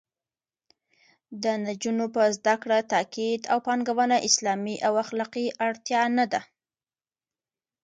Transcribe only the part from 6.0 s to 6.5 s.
نه ده